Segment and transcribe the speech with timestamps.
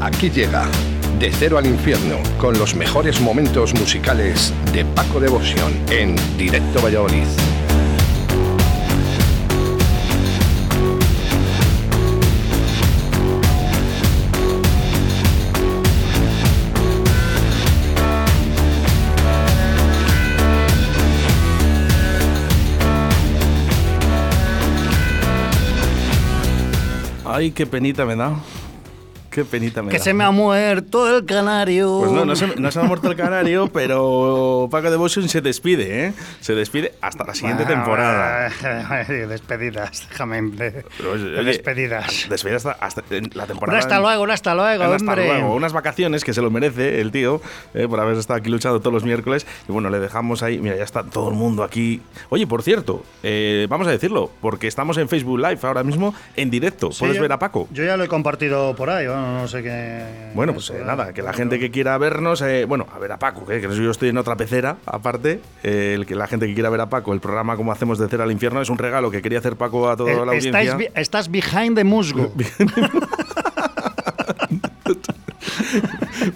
[0.00, 0.66] Aquí llega
[1.18, 7.26] De Cero al Infierno con los mejores momentos musicales de Paco Devoción en Directo Valladolid.
[27.36, 28.34] Ay, qué penita me da.
[29.36, 30.04] Qué penita me Que da.
[30.04, 31.98] se me ha muerto el canario.
[32.00, 36.06] Pues no, no se, no se ha muerto el canario, pero Paco Devotion se despide,
[36.06, 36.12] ¿eh?
[36.40, 38.48] Se despide hasta la siguiente Bueno, temporada.
[39.08, 40.40] eh, Despedidas, déjame.
[40.40, 42.26] de- oye, de despedidas.
[42.30, 43.78] Despedida hasta, la Un temporada.
[43.78, 45.26] hasta luego, un hasta luego, Un hasta hombre.
[45.26, 45.54] luego.
[45.54, 47.42] Unas vacaciones que se lo merece el tío
[47.74, 49.46] eh, por haber estado aquí luchando todos los miércoles.
[49.68, 50.58] Y bueno, le dejamos ahí.
[50.58, 52.00] Mira, ya está todo el mundo aquí.
[52.30, 56.50] Oye, por cierto, eh, vamos a decirlo, porque estamos en Facebook Live ahora mismo en
[56.50, 56.90] directo.
[56.90, 57.68] Sí, Puedes yo- ver a Paco.
[57.70, 60.02] Yo ya lo he compartido por ahí, bueno, no sé qué.
[60.34, 63.18] Bueno, pues eh, nada, que la gente que quiera vernos, eh, bueno, a ver a
[63.18, 66.70] Paco, que yo estoy en otra pecera, aparte, eh, el que la gente que quiera
[66.70, 69.22] ver a Paco, el programa como hacemos de cero al infierno es un regalo que
[69.22, 71.00] quería hacer Paco a toda la Eh, estáis audiencia.
[71.00, 72.32] estás behind the musgo.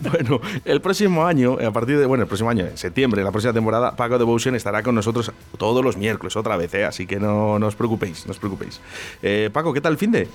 [0.02, 3.52] Bueno, el próximo año, a partir de, bueno, el próximo año, en septiembre, la próxima
[3.52, 6.84] temporada, Paco Devotion estará con nosotros todos los miércoles, otra vez, ¿eh?
[6.84, 8.80] así que no, no os preocupéis, no os preocupéis.
[9.22, 10.28] Eh, Paco, ¿qué tal el fin de?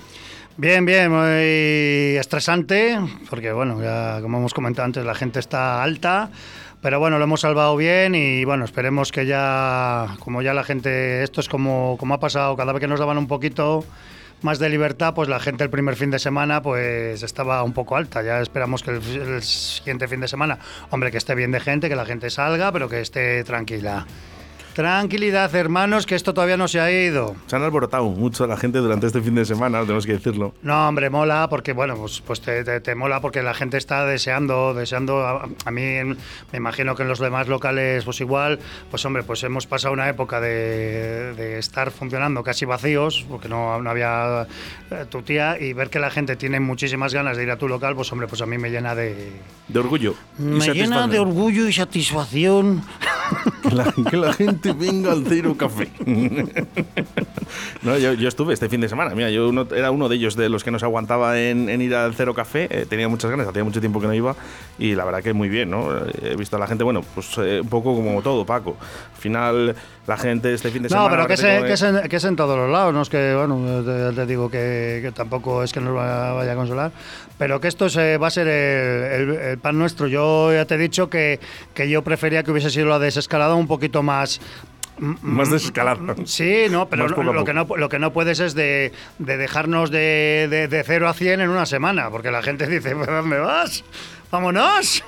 [0.58, 6.30] Bien, bien, muy estresante, porque bueno, ya como hemos comentado antes, la gente está alta,
[6.80, 11.22] pero bueno, lo hemos salvado bien y bueno, esperemos que ya, como ya la gente,
[11.22, 13.84] esto es como, como ha pasado, cada vez que nos daban un poquito
[14.40, 17.94] más de libertad, pues la gente el primer fin de semana pues estaba un poco
[17.94, 21.60] alta, ya esperamos que el, el siguiente fin de semana, hombre, que esté bien de
[21.60, 24.06] gente, que la gente salga, pero que esté tranquila.
[24.76, 27.34] Tranquilidad, hermanos, que esto todavía no se ha ido.
[27.46, 30.52] Se han alborotado mucho la gente durante este fin de semana, tenemos que decirlo.
[30.62, 34.04] No, hombre, mola porque, bueno, pues, pues te, te- te mola porque la gente está
[34.04, 35.26] deseando, deseando.
[35.26, 35.80] A, a mí,
[36.52, 38.58] me imagino que en los demás locales, pues igual,
[38.90, 43.80] pues hombre, pues hemos pasado una época de, de estar funcionando casi vacíos, porque no,
[43.80, 44.46] no había
[44.90, 47.66] eh, tu tía, y ver que la gente tiene muchísimas ganas de ir a tu
[47.66, 49.32] local, pues hombre, pues a mí me llena de.
[49.68, 50.14] De orgullo.
[50.36, 52.82] Me llena de orgullo y satisfacción.
[53.72, 55.88] La, que la gente venga al Cero Café.
[57.82, 59.14] no, yo, yo estuve este fin de semana.
[59.14, 61.82] Mira, yo uno- era uno de ellos de los que no se aguantaba en, en
[61.82, 62.68] ir al Cero Café.
[62.70, 64.34] Eh, tenía muchas ganas, hacía mucho tiempo que no iba.
[64.78, 65.96] Y la verdad que muy bien, ¿no?
[65.96, 68.76] Eh, He visto a la gente, bueno, pues eh, un poco como todo, Paco.
[69.14, 71.08] Al final, la gente este fin de semana.
[71.08, 73.08] No, pero que es, que, es en, que es en todos los lados, no es
[73.08, 76.92] que, bueno, te, te digo que, que tampoco es que nos va- vaya a consolar,
[77.38, 80.06] pero que esto se, va a ser el, el- el pan nuestro.
[80.06, 81.40] Yo ya te he dicho que,
[81.74, 84.40] que yo prefería que hubiese sido la desescalada un poquito más...
[84.98, 86.00] Más desescalada.
[86.24, 89.90] Sí, no, pero no- lo, que no, lo que no puedes es de, de dejarnos
[89.90, 93.38] de, de, de 0 a 100 en una semana, porque la gente dice, ¿pero dónde
[93.38, 93.84] vas?
[94.30, 95.04] ¡Vámonos!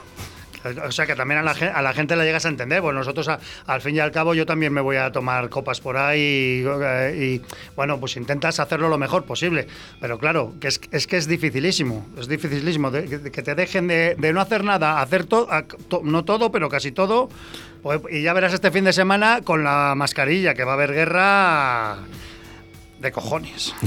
[0.87, 2.81] O sea que también a la, gen- a la gente la llegas a entender.
[2.81, 5.81] Bueno, nosotros a- al fin y al cabo yo también me voy a tomar copas
[5.81, 7.43] por ahí y, eh, y,
[7.77, 9.67] bueno, pues intentas hacerlo lo mejor posible.
[10.01, 14.15] Pero claro, que es, es que es dificilísimo, es dificilísimo de- que te dejen de,
[14.19, 15.49] de no hacer nada, hacer todo,
[16.03, 17.29] no todo, pero casi todo.
[17.83, 20.93] Pues- y ya verás este fin de semana con la mascarilla, que va a haber
[20.93, 21.99] guerra
[23.01, 23.75] de cojones.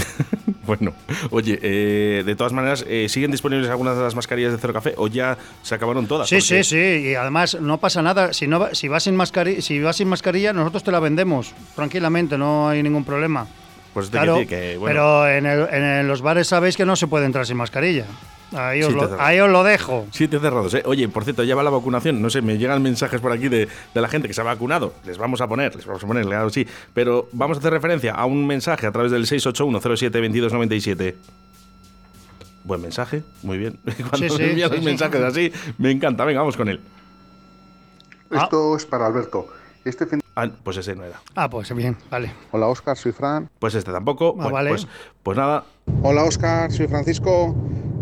[0.63, 0.93] Bueno,
[1.31, 4.93] oye, eh, de todas maneras, eh, ¿siguen disponibles algunas de las mascarillas de Cero Café
[4.95, 6.29] o ya se acabaron todas?
[6.29, 8.31] Sí, sí, sí, y además no pasa nada.
[8.31, 12.37] Si, no, si, vas sin mascarilla, si vas sin mascarilla, nosotros te la vendemos tranquilamente,
[12.37, 13.47] no hay ningún problema.
[13.93, 17.25] Pues Claro, que, bueno, pero en, el- en los bares sabéis que no se puede
[17.25, 18.05] entrar sin mascarilla.
[18.53, 19.21] Ahí os, Sí, lo, cerrado.
[19.21, 20.07] ahí os lo dejo.
[20.11, 20.83] Siete cerrados, ¿eh?
[20.85, 22.21] Oye, por cierto, ya va la vacunación.
[22.21, 24.93] No sé, me llegan mensajes por aquí de, de la gente que se ha vacunado.
[25.05, 26.67] Les vamos a poner, les vamos a poner, claro, sí.
[26.93, 31.15] Pero vamos a hacer referencia a un mensaje a través del 681072297.
[32.63, 33.79] Buen mensaje, muy bien.
[34.09, 34.85] Cuando Sí, sí, envían sí, los sí.
[34.85, 36.25] mensajes así, me encanta.
[36.25, 36.79] Venga, vamos con él.
[38.31, 38.43] Ah.
[38.43, 39.47] Esto es para Alberto.
[39.83, 41.19] Este fin Ah, pues ese no era.
[41.35, 42.31] Ah, pues bien, vale.
[42.51, 43.49] Hola Oscar, soy Fran.
[43.59, 44.29] Pues este tampoco.
[44.39, 44.69] Ah, Bueno, vale.
[44.69, 44.87] pues,
[45.23, 45.63] pues nada,
[46.03, 47.55] Hola Oscar, soy Francisco.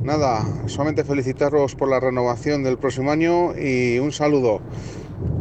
[0.09, 4.59] Nada, solamente felicitaros por la renovación del próximo año y un saludo.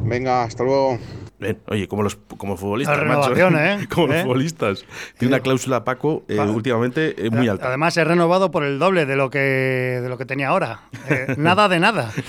[0.04, 0.98] Venga, hasta luego.
[1.38, 3.32] Bien, oye, como los como futbolistas, La macho.
[3.32, 3.88] renovación, ¿eh?
[3.94, 4.22] como los ¿Eh?
[4.24, 4.84] futbolistas.
[5.16, 7.68] Tiene una cláusula Paco eh, Pa- últimamente eh, muy alta.
[7.68, 10.82] Además, he renovado por el doble de lo que, de lo que tenía ahora.
[11.08, 12.12] Eh, nada de nada.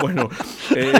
[0.00, 0.28] Bueno,
[0.74, 0.92] eh,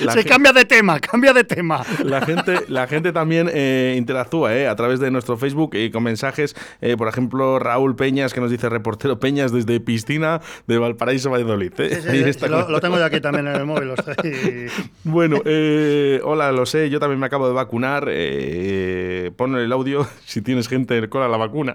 [0.00, 1.82] La Se cambia de tema, cambia de tema.
[2.04, 6.02] La gente, la gente también eh, interactúa eh, a través de nuestro Facebook y con
[6.02, 6.54] mensajes.
[6.80, 11.72] eh, por ejemplo, Raúl Peñas que nos dice reportero Peñas desde Piscina de Valparaíso, Valladolid.
[11.78, 11.94] eh.
[11.96, 13.88] Sí, sí, Ahí sí, está lo, tengo yo aquí también en el móvil.
[13.88, 14.70] lo estoy-
[15.04, 18.06] Bueno, eh, hola, lo sé, yo también me acabo de vacunar.
[18.08, 21.74] Eh, pon el audio si tienes gente con la vacuna.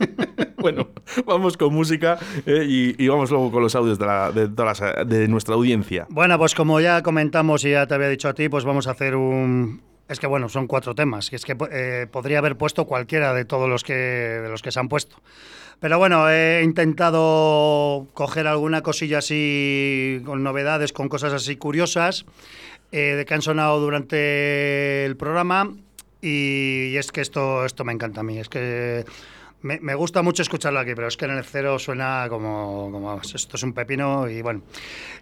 [0.58, 0.88] bueno,
[1.26, 4.80] vamos con música eh, y, y vamos luego con los audios de, la- de todas
[4.80, 6.06] las- de nuestra audiencia.
[6.10, 8.92] Bueno, pues como ya comentamos y ya te había dicho a ti, pues vamos a
[8.92, 9.82] hacer un...
[10.08, 13.68] Es que bueno, son cuatro temas, es que eh, podría haber puesto cualquiera de todos
[13.68, 15.16] los que, de los que se han puesto.
[15.78, 22.26] Pero bueno, he intentado coger alguna cosilla así con novedades, con cosas así curiosas,
[22.92, 25.70] eh, de que han sonado durante el programa.
[26.20, 28.38] Y, y es que esto, esto me encanta a mí.
[28.38, 29.04] Es que
[29.62, 33.20] me, me gusta mucho escucharlo aquí, pero es que en el cero suena como, como
[33.20, 34.62] esto es un pepino y bueno.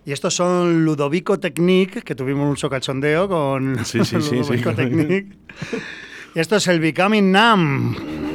[0.04, 4.36] Y estos son Ludovico Technique, que tuvimos mucho cachondeo con Sí, sí, sí, sí.
[4.36, 5.36] Ludovico Technique.
[6.34, 8.27] Y esto es el Becoming Numb.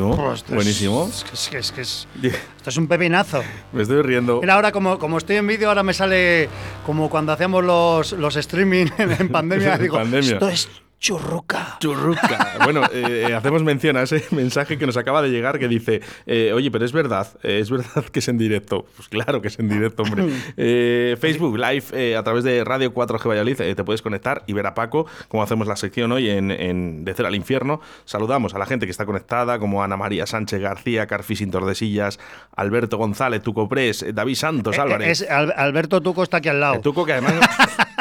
[0.00, 1.10] Buenísimo, Pues esto es- buenísimo.
[1.12, 2.08] Es que es, que es, que es-
[2.56, 3.42] esto es un pepinazo.
[3.72, 4.40] Me estoy riendo.
[4.40, 6.48] Mira, ahora como, como estoy en vídeo, ahora me sale
[6.84, 9.78] como cuando hacíamos los, los streaming en, en pandemia.
[9.78, 10.32] Digo, pandemia.
[10.34, 11.76] esto es Churruca.
[11.80, 12.54] Churruca.
[12.66, 16.52] Bueno, eh, hacemos mención a ese mensaje que nos acaba de llegar que dice, eh,
[16.52, 18.86] oye, pero es verdad, eh, es verdad que es en directo.
[18.96, 20.26] Pues claro que es en directo, hombre.
[20.56, 24.74] Eh, Facebook Live a través de Radio 4G Valladolid te puedes conectar y ver a
[24.74, 27.80] Paco, como hacemos la sección hoy en, en De Cero al Infierno.
[28.04, 32.18] Saludamos a la gente que está conectada, como Ana María Sánchez García, Carfi Sin Tordesillas,
[32.54, 35.22] Alberto González, Tuco Pres, eh, David Santos Álvarez.
[35.22, 36.76] Es, Alberto Tuco está aquí al lado.
[36.76, 37.34] El Tuco que además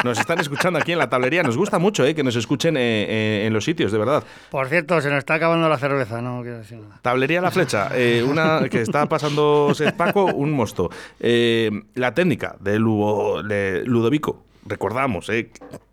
[0.04, 1.44] nos están escuchando aquí en la tablería.
[1.44, 4.24] Nos gusta mucho que nos escuchen eh, en los sitios, de verdad.
[4.52, 7.00] Por cierto, se nos está acabando la cerveza, no quiero decir nada.
[7.02, 10.90] Tablería La Flecha, eh, una que está pasando Paco, un mosto.
[11.20, 15.50] Eh, la técnica de, Lugo- de Ludovico, recordamos, eh,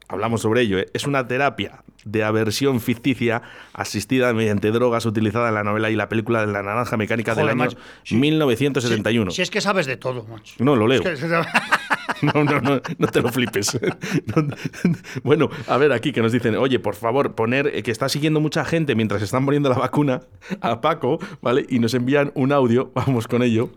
[0.09, 3.43] hablamos sobre ello, es una terapia de aversión ficticia
[3.75, 7.47] asistida mediante drogas utilizada en la novela y la película de la naranja mecánica Joder,
[7.47, 7.79] del año macho.
[8.03, 8.17] Sí.
[8.17, 9.31] 1971.
[9.31, 10.55] Si es que sabes de todo, macho.
[10.59, 11.01] No, lo leo.
[11.03, 11.43] Es que-
[12.35, 13.79] No, no, no, no te lo flipes.
[14.37, 14.47] No,
[15.25, 18.41] bueno, a ver, aquí que nos dicen, oye, por favor, poner eh, que está siguiendo
[18.41, 20.21] mucha gente mientras están poniendo la vacuna
[20.61, 21.67] a Paco, ¿vale?
[21.69, 23.71] Y nos envían un audio, vamos con ello.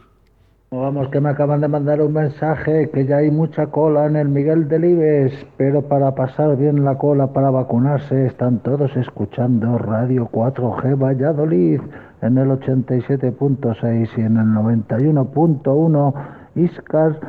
[0.71, 4.27] Vamos, que me acaban de mandar un mensaje que ya hay mucha cola en el
[4.27, 11.01] Miguel Delibes, pero para pasar bien la cola para vacunarse están todos escuchando Radio 4G
[11.01, 11.79] Valladolid
[12.21, 16.13] en el 87.6 y en el 91.1
[16.55, 17.19] Iscar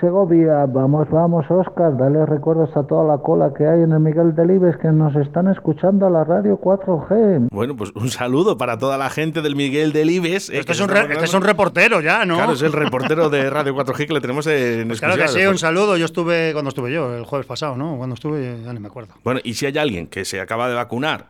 [0.00, 0.66] Segovia.
[0.66, 4.76] Vamos, vamos, Oscar, dale recuerdos a toda la cola que hay en el Miguel Delibes
[4.76, 7.48] que nos están escuchando a la Radio 4G.
[7.50, 10.50] Bueno, pues un saludo para toda la gente del Miguel Delibes.
[10.50, 12.36] eh, Este es, un re- este es un reportero ya, ¿no?
[12.36, 15.44] Claro, es el reportero de Radio 4G que le tenemos en Pues claro que sí,
[15.46, 15.96] un saludo.
[15.96, 17.96] Yo estuve, cuando estuve yo, el jueves pasado, ¿no?
[17.96, 19.14] Cuando estuve, ya ni me acuerdo.
[19.24, 21.26] Bueno, y si hay alguien que se acaba de vacunar,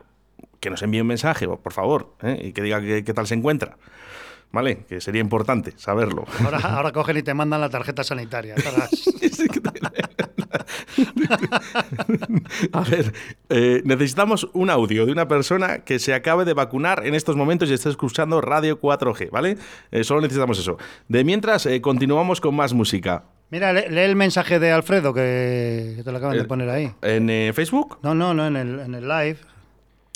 [0.61, 2.39] que nos envíe un mensaje, por favor, ¿eh?
[2.49, 3.77] y que diga qué tal se encuentra.
[4.51, 4.85] ¿Vale?
[4.89, 6.25] Que sería importante saberlo.
[6.43, 8.55] Ahora, ahora cogen y te mandan la tarjeta sanitaria.
[12.73, 13.13] A ver,
[13.51, 17.69] eh, necesitamos un audio de una persona que se acabe de vacunar en estos momentos
[17.71, 19.59] y esté escuchando Radio 4G, ¿vale?
[19.91, 20.79] Eh, solo necesitamos eso.
[21.09, 23.25] De mientras, eh, continuamos con más música.
[23.51, 26.93] Mira, lee, lee el mensaje de Alfredo que, te lo acaban de poner ahí.
[27.03, 29.39] En Facebook, No, no, no, en el, en el live.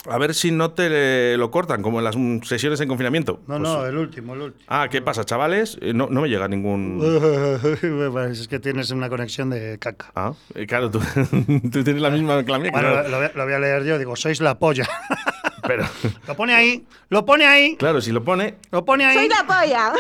[0.09, 3.41] A ver si no te eh, lo cortan, como en las mm, sesiones en confinamiento.
[3.47, 4.65] No, Pues- no, el último, el último.
[4.69, 5.79] Ah, ¿qué pasa, chavales?
[5.81, 7.01] Eh, no, no me llega ningún...
[8.33, 10.11] Es que tienes una conexión de caca.
[10.15, 11.01] Ah, eh, claro, tú,
[11.73, 13.03] tú tienes la misma la mía, Bueno, claro.
[13.05, 14.89] lo, lo voy a- lo voy a leer yo, digo, sois la polla.
[15.67, 15.85] Pero,
[16.27, 18.57] lo pone ahí, lo pone ahí, claro, si lo pone...
[18.71, 19.15] lo pone ahí.
[19.17, 19.93] Soy la polla.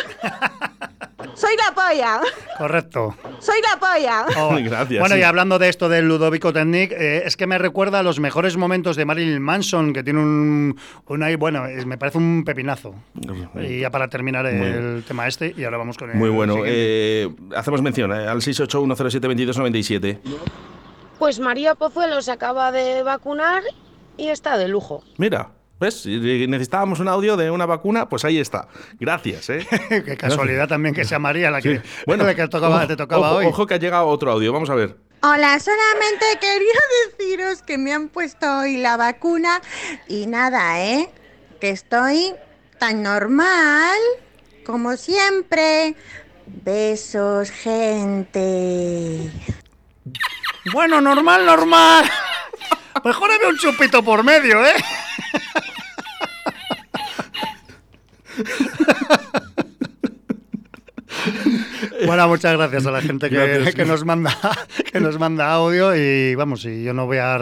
[1.34, 2.20] Soy la polla.
[2.58, 3.16] Correcto.
[3.38, 4.26] Soy la polla.
[4.38, 5.20] Oh, Gracias, Bueno, sí.
[5.20, 8.56] y hablando de esto del Ludovico Technic, eh, es que me recuerda a los mejores
[8.56, 10.76] momentos de Marilyn Manson, que tiene un,
[11.06, 12.94] un ahí, bueno, es- me parece un pepinazo.
[13.60, 16.56] Y ya para terminar el tema este, y ahora vamos con el Muy bueno.
[16.66, 20.18] Eh, hacemos mención eh, al 681072297.
[21.18, 23.62] Pues María Pozuelo se acaba de vacunar
[24.22, 25.02] y está de lujo.
[25.18, 25.50] Mira,
[25.80, 26.02] ¿ves?
[26.02, 28.68] Si necesitábamos un audio de una vacuna, pues ahí está.
[29.00, 29.66] Gracias, ¿eh?
[29.88, 31.82] Qué casualidad también que sea María la que, Sí.
[32.06, 33.46] Bueno, la que tocaba, ojo, te tocaba ojo, hoy.
[33.46, 34.96] Ojo que ha llegado otro audio, vamos a ver.
[35.22, 39.60] Hola, solamente quería deciros que me han puesto hoy la vacuna
[40.06, 41.10] y nada, ¿eh?
[41.60, 42.32] Que estoy
[42.78, 43.98] tan normal
[44.64, 45.96] como siempre.
[46.46, 49.30] Besos, gente.
[50.72, 52.04] Bueno, normal, normal.
[53.04, 54.74] Mejor había un chupito por medio, ¿eh?
[62.06, 64.36] Bueno, muchas gracias a la gente que, nos manda
[64.92, 67.38] que nos manda audio y vamos, y yo no voy a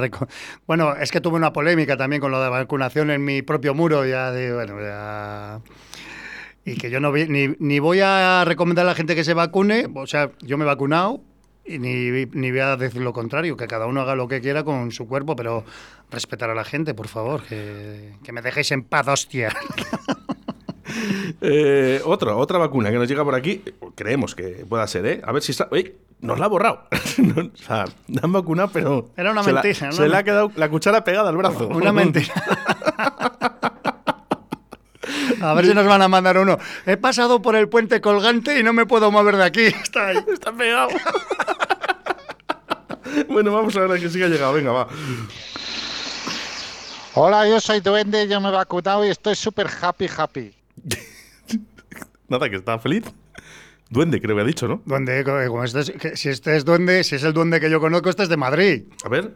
[0.67, 4.05] bueno, es que tuve una polémica también con lo de vacunación en mi propio muro
[4.07, 5.61] ya de bueno, ya
[6.65, 9.33] y que yo no vi- ni, ni voy a recomendar a la gente que se
[9.35, 11.23] vacune, o sea, yo me he vacunado
[11.79, 14.91] ni, ni voy a decir lo contrario, que cada uno haga lo que quiera con
[14.93, 15.65] su cuerpo, pero
[16.11, 19.55] respetar a la gente, por favor, que, que me dejéis en paz, hostia.
[21.41, 23.63] Eh, otra, otra vacuna que nos llega por aquí.
[23.95, 25.21] Creemos que pueda ser, ¿eh?
[25.25, 25.69] A ver si está.
[25.71, 25.95] ¡Uy!
[26.21, 26.83] Nos la ha borrado.
[27.19, 29.11] No, o sea, la han vacunado, pero.
[29.17, 29.93] Era una se la- mentira, ¿no?
[29.93, 31.69] Se le ha quedado la cuchara pegada al brazo.
[31.69, 32.35] Una mentira.
[35.41, 36.59] A ver si nos van a mandar uno.
[36.87, 39.65] He pasado por el puente colgante y no me puedo mover de aquí.
[39.67, 40.19] Está ahí.
[40.33, 40.91] Está pegado.
[43.29, 44.53] bueno, vamos a ver a que siga llegado.
[44.53, 44.89] Venga, va.
[47.15, 50.55] Hola, yo soy Duende, yo me he vacunado y estoy súper happy, happy.
[52.29, 53.05] Nada, que está feliz.
[53.89, 54.81] Duende, creo que ha dicho, ¿no?
[54.87, 57.69] Duende, co- como este es- que si este es duende, si es el duende que
[57.69, 58.85] yo conozco, este es de Madrid.
[59.05, 59.35] A ver.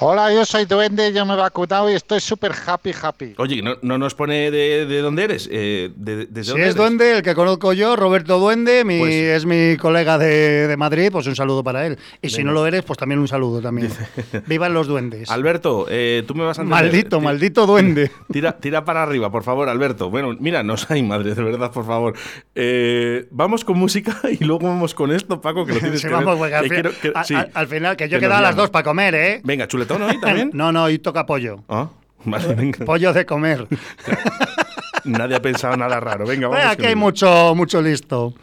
[0.00, 3.34] Hola, yo soy Duende, yo me he vacunado y estoy súper happy, happy.
[3.36, 5.48] Oye, ¿no, no nos pone de, de dónde eres?
[5.50, 6.74] Eh, de, ¿Desde Si dónde es eres?
[6.76, 11.08] Duende, el que conozco yo, Roberto Duende, mi- Pues- es mi colega de, de Madrid,
[11.10, 11.98] pues un saludo para él.
[12.22, 13.90] Y si no lo eres, pues también un saludo también.
[14.46, 15.28] Vivan los duendes.
[15.30, 16.84] Alberto, eh, tú me vas a entender.
[16.84, 18.12] Maldito, maldito duende.
[18.32, 20.10] Tira, tira para arriba, por favor, Alberto.
[20.10, 22.14] Bueno, mira, no hay madre, de verdad, por favor.
[22.54, 26.12] Eh, vamos con música y luego vamos con esto, Paco, que lo tienes Sí, que
[26.12, 26.38] vamos, ver.
[26.38, 27.34] porque al, fin- quiero- que- sí.
[27.34, 29.40] al- al final, que yo he quedado a las dos para comer, ¿eh?
[29.42, 30.50] Venga, chuletón hoy también.
[30.52, 31.64] No, no, hoy toca pollo.
[31.68, 31.88] Ah,
[32.24, 32.84] vale, venga.
[32.84, 33.66] Pollo de comer.
[35.04, 36.26] Nadie ha pensado nada raro.
[36.26, 36.58] Venga, vamos.
[36.58, 38.34] Bueno, aquí hay mucho, mucho listo.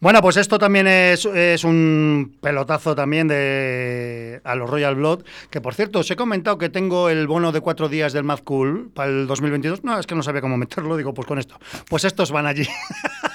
[0.00, 5.24] Bueno, pues esto también es, es un pelotazo también de a los Royal Blood.
[5.50, 8.40] Que por cierto, os he comentado que tengo el bono de cuatro días del Mad
[8.44, 9.82] Cool para el 2022.
[9.82, 11.58] No, es que no sabía cómo meterlo, digo, pues con esto.
[11.88, 12.66] Pues estos van allí.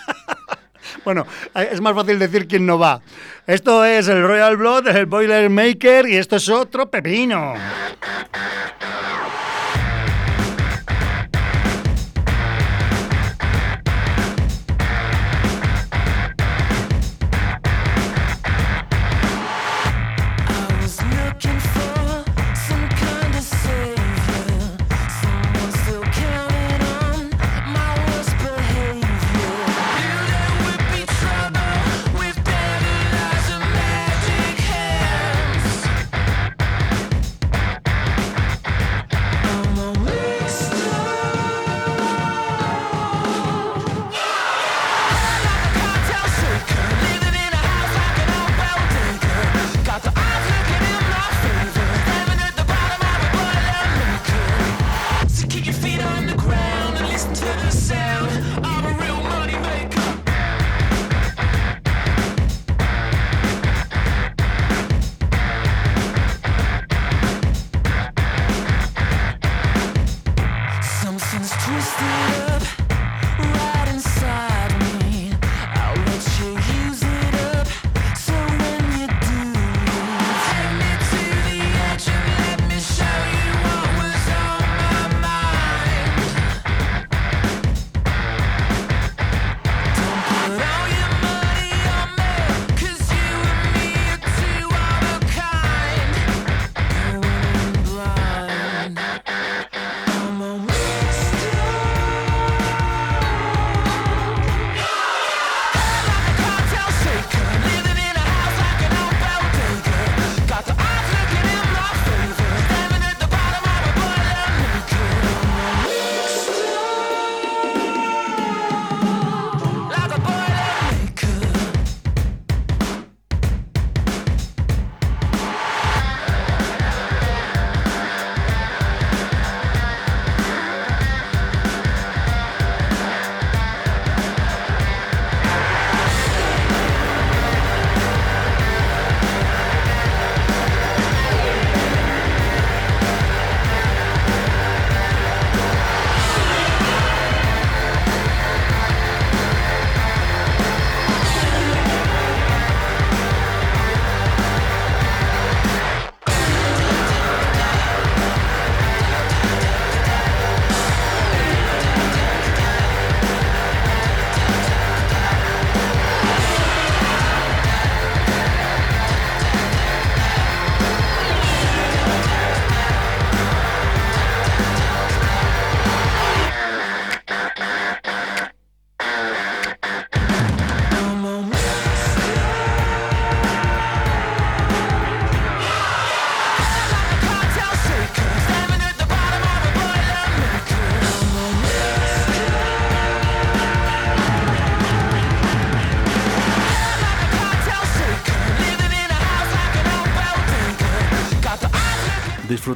[1.04, 3.02] Bueno, eh, es más fácil decir quién no va.
[3.46, 7.54] Esto es el Royal Blood, el Boiler Maker y esto es otro pepino.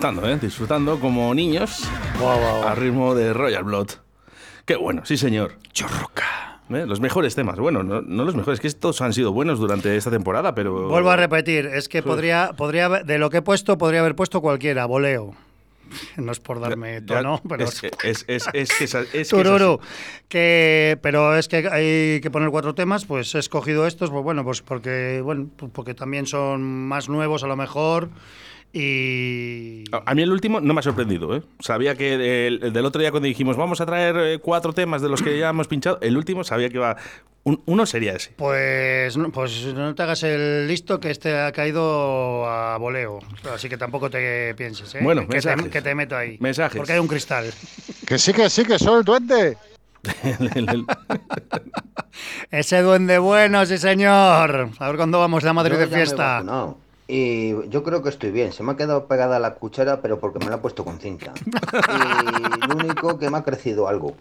[0.08, 0.39] Disfrutando, ¿eh?
[0.41, 1.84] Disfrutando como niños
[2.65, 3.89] al ritmo de Royal Blood.
[4.63, 5.56] Qué bueno, sí señor.
[5.74, 6.62] Chorroca.
[6.70, 7.60] Los mejores temas.
[7.60, 10.88] Bueno, no, no los mejores, que estos han sido buenos durante esta temporada, pero...
[10.88, 14.39] Vuelvo a repetir, es que podría, podría de lo que he puesto, podría haber puesto
[14.39, 15.36] cualquiera, voleo.
[16.15, 19.28] No es por darme tono, pero es, es, es, es que es, es que es
[19.28, 19.82] Tururu.
[20.30, 24.46] Que, pero es que hay que poner cuatro temas, pues he escogido estos, pues bueno,
[24.46, 28.10] pues porque, bueno, pues porque también son más nuevos a lo mejor
[28.80, 29.84] Y.
[30.06, 31.42] A mí el último no me ha sorprendido, ¿eh?
[31.60, 35.02] Sabía que el, el del otro día cuando dijimos vamos a traer eh, cuatro temas
[35.02, 36.96] de los que ya hemos pinchado, el último sabía que iba...
[37.44, 38.34] un- uno sería ese.
[38.36, 43.20] Pues, no- pues no te hagas el listo que este ha caído a voleo.
[43.54, 45.00] Así que tampoco te pienses, ¿eh?
[45.02, 45.72] Bueno, que, te, mensajes.
[45.72, 46.38] que te meto ahí.
[46.40, 46.78] Mensajes.
[46.78, 47.52] Porque hay un cristal.
[48.06, 49.58] Que sí, que sí, que soy el duende.
[52.52, 54.70] Ese duende bueno, sí señor.
[54.80, 56.44] A ver cuándo vamos a Madrid Yo de ya me he fiesta.
[57.08, 58.52] Y yo creo que estoy bien.
[58.52, 61.34] Se me ha quedado pegada la cuchara, pero porque me la he puesto con cinta.
[61.43, 64.15] Y lo único que me ha crecido algo.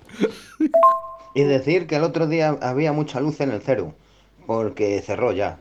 [1.34, 3.94] Y decir que el otro día había mucha luz en el cero,
[4.46, 5.58] porque cerró ya.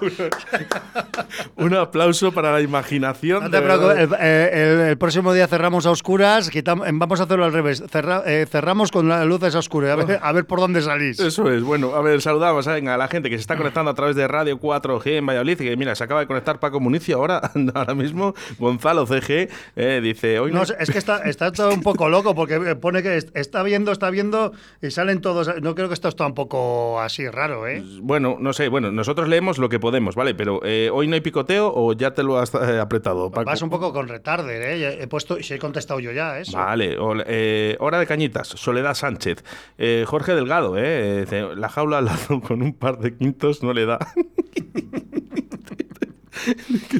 [1.56, 3.44] un aplauso para la imaginación.
[3.44, 7.20] No te preocupes, el, eh, el- el próximo día cerramos a oscuras, quitam- em, vamos
[7.20, 7.82] a hacerlo al revés.
[7.90, 11.18] Cerra- eh, cerramos con las luces a oscuras, a ver, a ver por dónde salís.
[11.20, 13.94] Eso es, bueno, a ver, saludamos venga, a la gente que se está conectando a
[13.94, 17.40] través de Radio 4G en Valladolid, que mira, se acaba de conectar Paco Municio ahora,
[17.74, 20.66] ahora mismo, Gonzalo CG, eh, dice, hoy No, no...
[20.66, 23.62] sé, es que está, está todo un poco loco porque eh, pone que est- está
[23.62, 25.50] viendo, está viendo y salen todos.
[25.62, 27.82] No creo que esto está un poco así raro, ¿eh?
[28.00, 30.34] Bueno, no sé, bueno, nosotros leemos lo que podemos, ¿vale?
[30.34, 33.44] Pero eh, hoy no hay picoteo o ya te lo has eh, apretado, Paco.
[33.46, 34.98] Vas un poco con retarder, ¿eh?
[35.00, 36.56] He puesto, si he contestado yo ya, eso.
[36.58, 39.44] Vale, o- eh, hora de cañitas, Soledad Sánchez,
[40.06, 41.24] Jorge Delgado, eh,
[41.56, 43.98] la jaula al lado con un par de quintos no le da.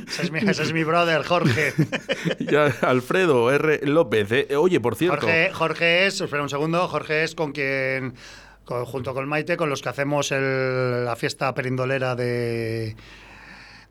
[0.08, 1.72] Ese es mi, ese es mi brother, Jorge.
[2.40, 3.80] Ya, Alfredo R.
[3.84, 8.14] López, eh, oye, por cierto, Jorge, Jorge es, espera un segundo, Jorge es con quien,
[8.66, 12.94] con- junto con Maite, con los que hacemos el- la fiesta perindolera de,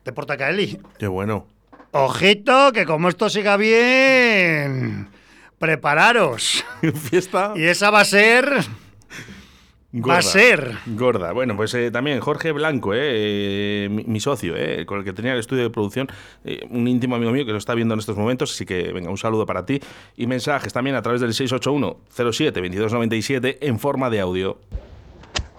[0.04, 0.78] de Portacaeli.
[0.98, 1.48] qué bueno.
[1.92, 5.08] Ojito, que como esto siga bien,
[5.58, 6.64] prepararos.
[7.10, 8.52] Fiesta Y esa va a ser...
[9.96, 10.72] Va a ser.
[10.86, 11.32] Gorda.
[11.32, 15.12] Bueno, pues eh, también Jorge Blanco, eh, eh, mi, mi socio, eh, con el que
[15.12, 16.08] tenía el estudio de producción,
[16.44, 19.10] eh, un íntimo amigo mío que lo está viendo en estos momentos, así que venga,
[19.10, 19.80] un saludo para ti.
[20.16, 24.58] Y mensajes también a través del 681-07-2297 en forma de audio.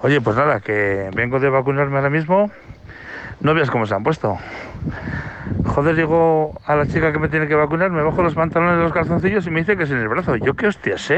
[0.01, 2.51] Oye, pues nada, que vengo de vacunarme ahora mismo.
[3.39, 4.37] No veas cómo se han puesto.
[5.65, 8.83] Joder, llego a la chica que me tiene que vacunar, me bajo los pantalones y
[8.83, 10.35] los calzoncillos y me dice que es en el brazo.
[10.35, 11.11] Yo qué hostias.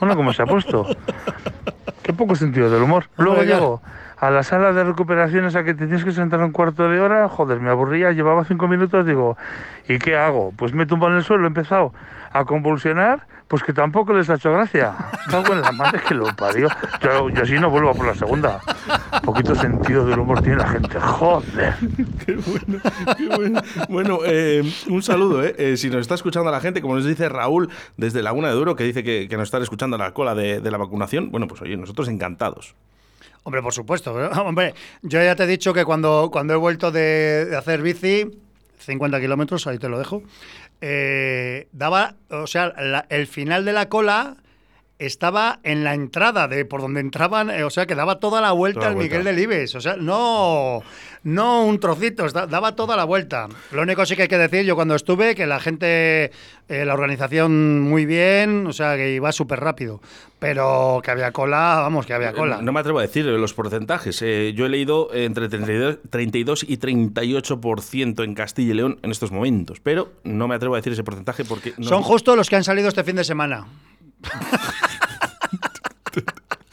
[0.00, 0.86] Bueno, cómo se ha puesto.
[2.08, 3.04] Qué poco sentido del humor.
[3.18, 3.82] Luego Hombre, llego
[4.16, 7.28] a la sala de recuperaciones a que te tienes que sentar un cuarto de hora.
[7.28, 9.36] Joder, me aburría, llevaba cinco minutos, digo,
[9.86, 10.54] ¿y qué hago?
[10.56, 11.92] Pues me tumbo en el suelo, he empezado
[12.32, 14.94] a convulsionar, pues que tampoco les ha hecho gracia.
[15.30, 16.68] Cago en la madre que lo parió.
[17.02, 18.58] Yo, yo así no vuelvo a por la segunda.
[19.24, 21.74] Poquito sentido del humor tiene la gente, joder.
[22.26, 22.80] Qué bueno,
[23.16, 23.60] qué bueno.
[23.88, 25.54] Bueno, eh, un saludo, eh.
[25.58, 28.76] Eh, Si nos está escuchando la gente, como nos dice Raúl desde Laguna de Duro,
[28.76, 31.46] que dice que, que nos están escuchando a la cola de, de la vacunación, bueno,
[31.48, 32.74] pues oye, nosotros encantados.
[33.44, 34.22] Hombre, por supuesto.
[34.22, 34.28] ¿eh?
[34.44, 38.30] Hombre, yo ya te he dicho que cuando, cuando he vuelto de, de hacer bici,
[38.78, 40.22] 50 kilómetros, ahí te lo dejo,
[40.80, 44.36] eh, daba, o sea, la- el final de la cola
[44.98, 48.52] estaba en la entrada de por donde entraban, eh, o sea, que daba toda la
[48.52, 49.16] vuelta Toda al vuelta.
[49.18, 50.82] Miguel Delibes, o sea, no,
[51.22, 53.46] no un trocito, daba toda la vuelta.
[53.72, 56.32] Lo único sí que hay que decir, yo cuando estuve, que la gente,
[56.68, 60.00] eh, la organización muy bien, o sea, que iba súper rápido,
[60.40, 62.56] pero que había cola, vamos, que había cola.
[62.58, 64.20] Eh, No me atrevo a decir los porcentajes.
[64.22, 69.30] Eh, yo he leído entre 32, 32 y 38% en Castilla y León en estos
[69.30, 71.74] momentos, pero no me atrevo a decir ese porcentaje porque...
[71.78, 73.66] no- Son justo los que han salido este fin de semana.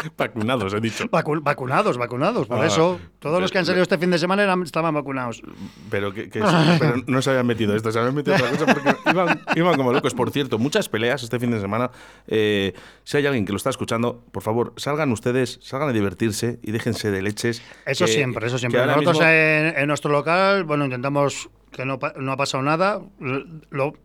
[0.18, 1.06] Vacunados, he dicho.
[1.06, 3.00] Vacu- vacunados, vacunados, por Ah, eso.
[3.20, 5.42] Todos los que han salido este fin de semana eran- estaban vacunados.
[5.90, 6.40] Pero, que, que-
[6.80, 9.92] pero no se habían metido esto, se habían metido otra cosa porque iban, iban como
[9.94, 10.14] locos.
[10.14, 11.92] Por cierto, muchas peleas este fin de semana.
[12.28, 16.60] Eh, si hay alguien que lo está escuchando, por favor, salgan ustedes, salgan a divertirse
[16.64, 17.62] y déjense de leches.
[17.86, 18.86] Eso que- siempre, eso siempre.
[18.86, 23.02] Nosotros mismo- en, en nuestro local, bueno, intentamos que no, no ha pasado nada.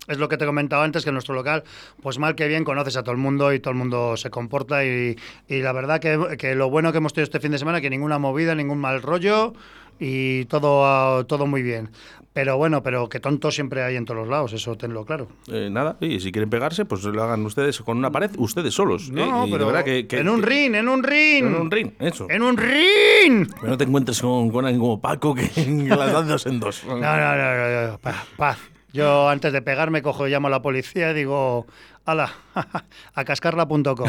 [0.09, 1.65] Es lo que te he comentado antes, que en nuestro local,
[2.03, 4.85] pues mal que bien, conoces a todo el mundo y todo el mundo se comporta.
[4.85, 5.17] Y,
[5.49, 7.91] y la verdad que, que lo bueno que hemos tenido este fin de semana, que
[7.91, 9.55] ninguna movida, ningún mal rollo
[10.01, 11.91] y todo, todo muy bien.
[12.33, 15.27] Pero bueno, pero que tontos siempre hay en todos los lados, eso tenlo claro.
[15.49, 19.11] Eh, nada, y si quieren pegarse, pues lo hagan ustedes con una pared, ustedes solos.
[19.11, 19.49] No, ¿eh?
[19.51, 21.45] Pero verdad que, que- en un ring, en un ring.
[21.45, 22.29] En un ring, eso.
[22.31, 23.49] En un ring.
[23.61, 25.51] Pero no te encuentres con, con alguien como Paco que,
[25.89, 26.85] las da de dos en dos.
[26.87, 28.59] No, no, no, no, no, paz, paz.
[28.93, 31.67] Yo antes de pegarme cojo y llamo a la policía y digo,
[32.05, 32.33] ala,
[33.15, 34.09] a cascarla.com.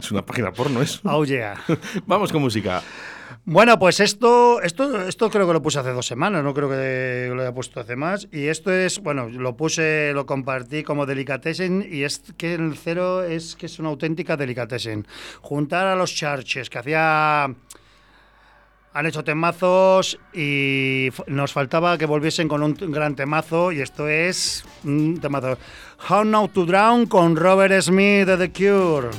[0.00, 1.00] Es una página porno eso.
[1.04, 1.54] Oh yeah.
[2.06, 2.82] Vamos con música.
[3.46, 7.32] Bueno, pues esto, esto, esto creo que lo puse hace dos semanas, no creo que
[7.34, 8.28] lo haya puesto hace más.
[8.30, 13.24] Y esto es, bueno, lo puse, lo compartí como delicatessen y es que el cero
[13.24, 15.06] es que es una auténtica delicatessen.
[15.40, 17.44] Juntar a los charches, que hacía
[18.92, 24.64] Han hecho temazos y nos faltaba que volviesen con un gran temazo y esto es
[24.84, 25.56] un temazo.
[26.08, 29.10] How Not to Drown con Robert Smith de The Cure.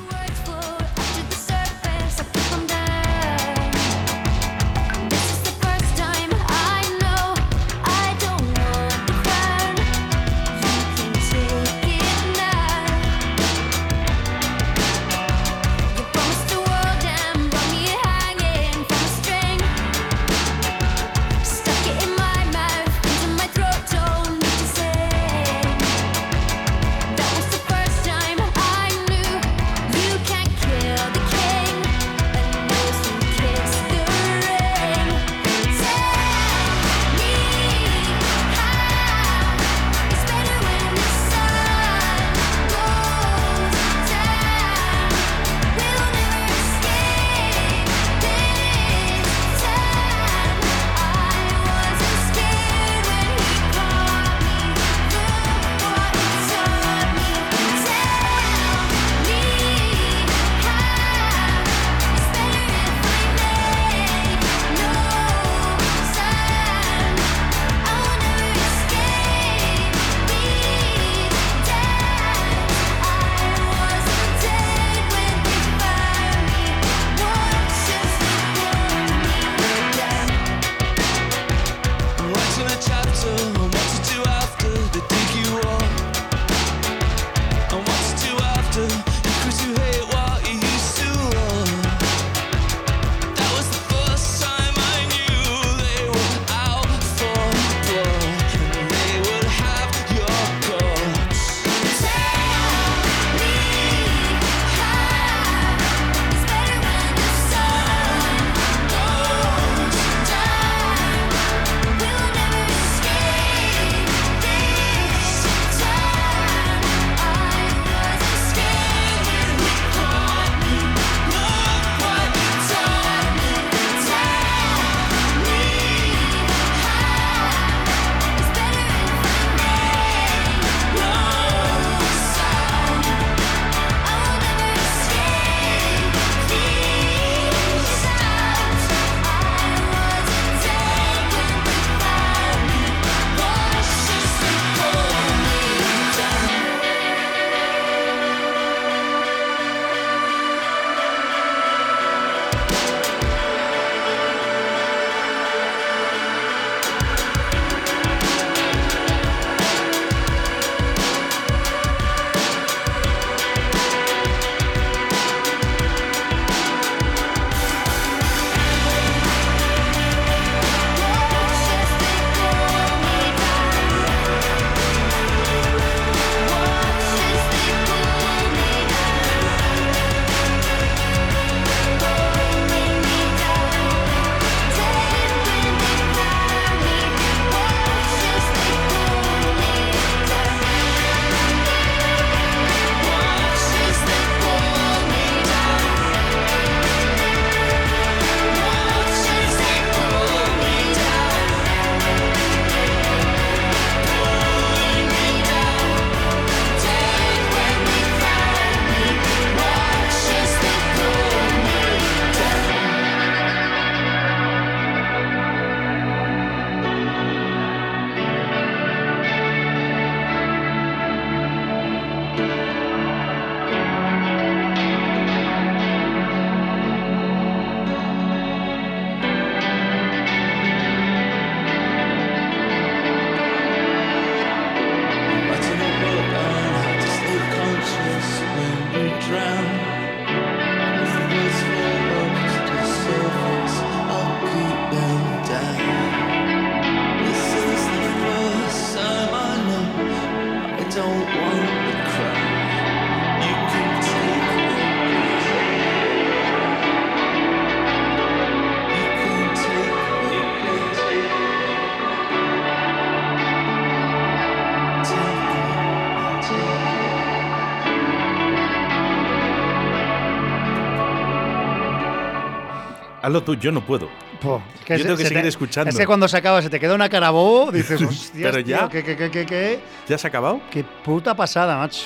[273.21, 274.09] Hazlo tú, yo no puedo.
[274.41, 275.89] Po, Yo tengo que se seguir te- escuchando.
[275.91, 278.89] Es que cuando se acaba se te queda una cara bobo, dices, hostia, Pero ya.
[278.89, 279.79] ¿qué, qué, qué, qué, qué?
[280.07, 280.59] ¿Ya se ha acabado?
[280.71, 282.05] Qué puta pasada, macho.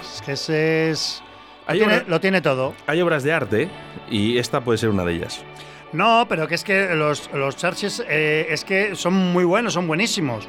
[0.00, 1.22] Es que ese es...
[1.68, 2.74] Lo tiene, obra- lo tiene todo.
[2.86, 3.68] Hay obras de arte
[4.10, 5.44] y esta puede ser una de ellas.
[5.92, 9.86] No, pero que es que los, los Churches eh, es que son muy buenos, son
[9.86, 10.48] buenísimos.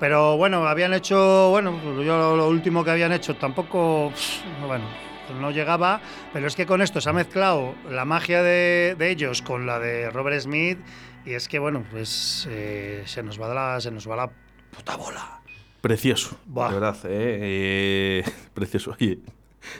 [0.00, 4.12] Pero bueno, habían hecho, bueno, yo lo, último que habían hecho tampoco,
[4.66, 4.84] bueno,
[5.40, 6.00] no llegaba,
[6.32, 9.78] pero es que con esto se ha mezclado la magia de, de ellos con la
[9.78, 10.78] de Robert Smith
[11.24, 14.30] y es que bueno, pues eh, se nos va la, se nos va la
[14.70, 15.40] puta bola.
[15.80, 16.68] Precioso, Buah.
[16.68, 18.22] de verdad, ¿eh?
[18.24, 18.92] Eh, precioso.
[18.92, 19.18] Oye,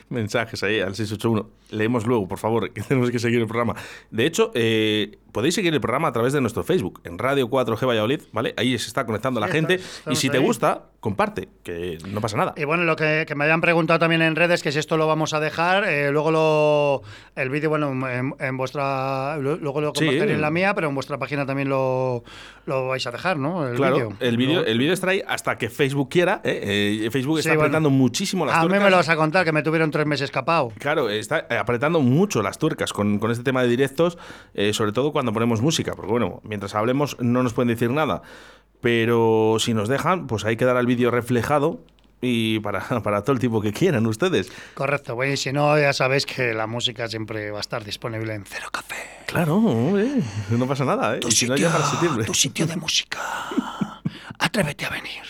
[0.09, 1.49] mensajes ahí al 681.
[1.75, 3.75] Leemos luego, por favor, que tenemos que seguir el programa.
[4.11, 7.85] De hecho, eh, podéis seguir el programa a través de nuestro Facebook, en Radio 4G
[7.87, 8.53] Valladolid, ¿vale?
[8.57, 9.79] Ahí se está conectando la gente.
[10.09, 12.53] y si te gusta, comparte, que no pasa nada.
[12.57, 15.05] Y bueno, lo que, que me habían preguntado también en redes, que si esto lo
[15.07, 17.01] vamos a dejar, eh, luego lo,
[17.35, 20.05] el vídeo, bueno, en, en vuestra, lo- luego lo Sí.
[20.05, 22.23] compartiré en la mía, pero en vuestra página también lo,
[22.65, 23.67] lo vais a dejar, ¿no?
[23.67, 24.13] El claro, vídeo.
[24.21, 26.41] el vídeo el vídeo estará ahí hasta que Facebook quiera.
[26.43, 27.01] ¿eh?
[27.05, 27.63] Eh, Facebook Sí, está bueno.
[27.63, 30.25] apretando muchísimo las A mí me lo vas a contar, que me tuvieron tres meses
[30.25, 30.71] escapado.
[30.79, 34.17] Claro, está apretando mucho las tuercas con, con este tema de directos,
[34.53, 38.21] eh, sobre todo cuando ponemos música, porque bueno, mientras hablemos no nos pueden decir nada,
[38.81, 41.79] pero si nos dejan, pues ahí quedará el vídeo reflejado
[42.21, 44.51] y para, para todo el tiempo que quieran ustedes.
[44.73, 48.33] Correcto, bueno, y si no, ya sabéis que la música siempre va a estar disponible
[48.33, 48.95] en Cero Café.
[49.25, 49.59] Claro,
[49.99, 51.19] eh, no pasa nada, ¿eh?
[51.27, 52.25] Y si no, ya para septiembre.
[52.25, 53.19] Tu sitio de música.
[54.39, 55.23] Atrévete a venir.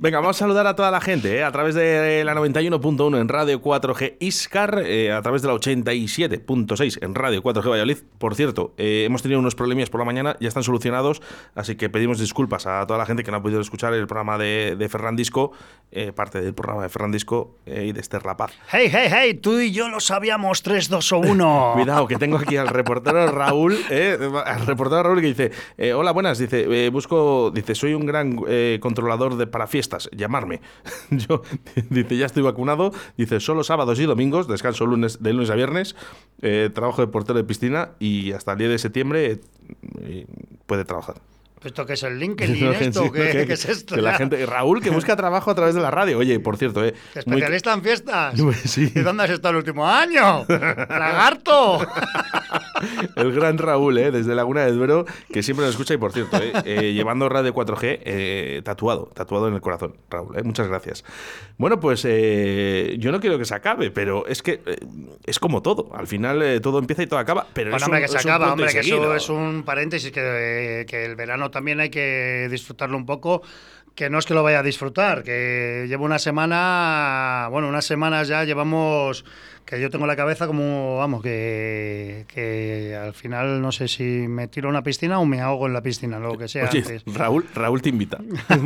[0.00, 1.42] Venga, vamos a saludar a toda la gente ¿eh?
[1.42, 7.02] a través de la 91.1 en Radio 4G Iscar, eh, a través de la 87.6
[7.02, 7.98] en Radio 4G Valladolid.
[8.18, 11.20] Por cierto, eh, hemos tenido unos problemas por la mañana, ya están solucionados,
[11.56, 14.38] así que pedimos disculpas a toda la gente que no ha podido escuchar el programa
[14.38, 15.50] de, de Ferrandisco,
[15.90, 18.52] eh, parte del programa de Ferrandisco y de Esther La Paz.
[18.70, 21.70] Hey, hey, hey, tú y yo lo sabíamos, 3, 2 o 1.
[21.74, 25.50] Cuidado, que tengo aquí al reportero Raúl, eh, al reportero Raúl que dice,
[25.92, 28.36] hola, buenas, dice, busco, dice, soy un gran
[28.78, 30.60] controlador de para fiestas, llamarme.
[31.10, 31.42] Yo,
[31.90, 35.96] dice, ya estoy vacunado, dice, solo sábados y domingos, descanso lunes, de lunes a viernes,
[36.42, 39.40] eh, trabajo de portero de piscina y hasta el 10 de septiembre
[40.00, 40.26] eh,
[40.66, 41.16] puede trabajar.
[41.64, 42.72] ¿Esto qué es el LinkedIn?
[42.74, 43.04] ¿Esto?
[43.04, 43.94] Sí, ¿Qué, que- qué es esto?
[43.94, 46.18] que la gente, Raúl, que busca trabajo a través de la radio.
[46.18, 46.94] Oye, por cierto, eh,
[47.26, 48.34] muy- Especialista en fiestas.
[48.64, 48.92] Sí.
[48.94, 50.44] ¿Y dónde has estado el último año?
[50.48, 51.80] ¡Lagarto!
[53.16, 54.10] El gran Raúl, ¿eh?
[54.10, 56.52] desde Laguna de Duero, que siempre nos escucha y por cierto, ¿eh?
[56.64, 60.36] Eh, llevando radio 4G eh, tatuado, tatuado en el corazón, Raúl.
[60.38, 60.42] ¿eh?
[60.42, 61.04] Muchas gracias.
[61.56, 64.60] Bueno, pues yo no quiero que se acabe, pero es que
[65.26, 65.90] es como todo.
[65.94, 67.46] Al final todo empieza y todo acaba.
[67.52, 70.86] Pero Bueno, es hombre, un- que se acaba, hombre, que eso es un paréntesis, que,
[70.88, 73.42] que el verano también hay que disfrutarlo un poco,
[73.98, 78.28] que no es que lo vaya a disfrutar, que llevo una semana, bueno, unas semanas
[78.28, 79.24] ya llevamos,
[79.64, 84.46] que yo tengo la cabeza como, vamos, que, que al final no sé si me
[84.46, 87.02] tiro a una piscina o me ahogo en la piscina, lo que sea Oye, antes.
[87.06, 88.18] Raúl, Raúl te invita.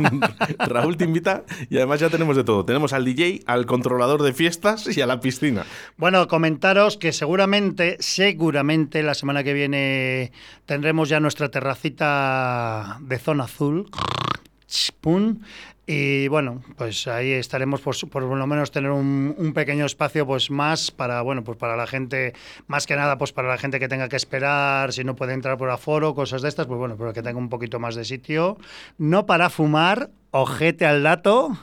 [0.59, 2.63] Raúl te invita y además ya tenemos de todo.
[2.63, 5.65] Tenemos al DJ, al controlador de fiestas y a la piscina.
[5.97, 10.31] Bueno, comentaros que seguramente, seguramente la semana que viene
[10.67, 13.89] tendremos ya nuestra terracita de zona azul.
[15.85, 20.49] Y bueno, pues ahí estaremos por, por lo menos tener un, un pequeño espacio pues
[20.49, 22.33] más para bueno pues para la gente
[22.67, 25.57] más que nada pues para la gente que tenga que esperar si no puede entrar
[25.57, 28.57] por aforo cosas de estas pues bueno pero que tenga un poquito más de sitio.
[28.97, 31.57] No para fumar ojete al dato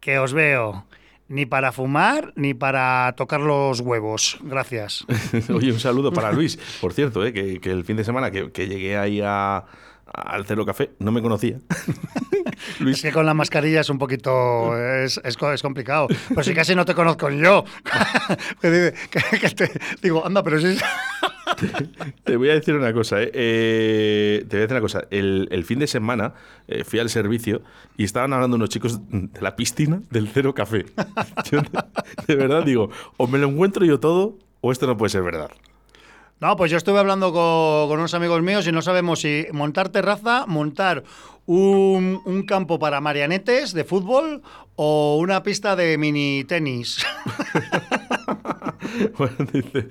[0.00, 0.86] que os veo.
[1.28, 4.38] Ni para fumar ni para tocar los huevos.
[4.42, 5.06] Gracias.
[5.54, 6.58] Oye, un saludo para Luis.
[6.80, 9.64] Por cierto, eh, que, que el fin de semana que, que llegué ahí a,
[10.12, 11.58] al Cero Café, no me conocía.
[12.86, 14.76] Es que con la mascarilla es un poquito.
[14.78, 16.06] Es, es, co- es complicado.
[16.28, 17.64] Pero si casi no te conozco yo.
[18.60, 20.76] Que dice- que- que te- digo, anda, pero si.
[22.24, 23.30] Te voy a decir una cosa, ¿eh?
[23.34, 25.04] Eh, te voy a decir una cosa.
[25.10, 26.34] El, el fin de semana
[26.68, 27.62] eh, fui al servicio
[27.96, 30.86] y estaban hablando unos chicos de la piscina del Cero Café.
[31.50, 31.68] Yo de,
[32.26, 35.50] de verdad digo, o me lo encuentro yo todo o esto no puede ser verdad.
[36.42, 39.90] No, pues yo estuve hablando con, con unos amigos míos y no sabemos si montar
[39.90, 41.04] terraza, montar
[41.46, 44.42] un, un campo para marianetes de fútbol
[44.74, 47.06] o una pista de mini tenis.
[49.16, 49.88] Bueno, dice,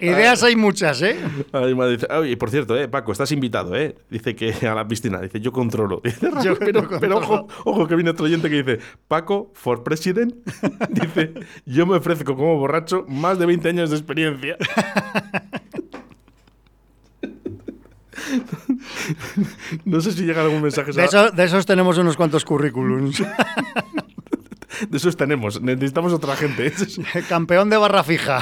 [0.00, 1.16] Ideas hay muchas, ¿eh?
[1.52, 3.96] Ay, madre, dice, "Ay, y por cierto, eh, Paco, estás invitado, ¿eh?
[4.10, 5.18] Dice que a la piscina.
[5.20, 6.00] Dice, yo controlo.
[6.04, 10.34] Dice, Yo- pero, ojo, ojo que viene otro oyente que dice, Paco, for president.
[10.90, 11.32] dice,
[11.64, 14.56] yo me ofrezco como borracho más de 20 años de experiencia.
[19.84, 20.92] no sé si llega algún mensaje.
[20.92, 23.22] De, eso- de esos tenemos unos cuantos currículums.
[24.88, 25.60] De esos tenemos.
[25.62, 26.72] Necesitamos otra gente.
[27.28, 28.40] Campeón de barra fija.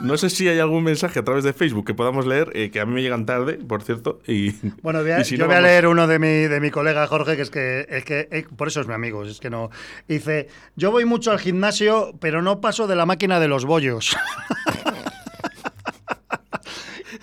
[0.00, 2.80] No sé si hay algún mensaje a través de Facebook que podamos leer, eh, que
[2.80, 4.20] a mí me llegan tarde, por cierto.
[4.26, 6.28] Y, Bueno, voy a- y si yo no, voy a vamos- leer uno de mi,
[6.48, 9.24] de mi colega Jorge, que es que, es que eh, por eso es mi amigo,
[9.24, 9.68] es que no.
[10.08, 14.16] Dice, yo voy mucho al gimnasio, pero no paso de la máquina de los bollos.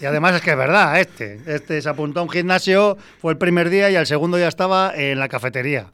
[0.01, 1.39] Y además es que es verdad, este.
[1.45, 4.93] Este se apuntó a un gimnasio, fue el primer día y al segundo ya estaba
[4.95, 5.87] en la cafetería.